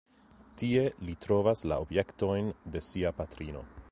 [0.61, 3.65] Tie li trovas la objektojn de sia patrino.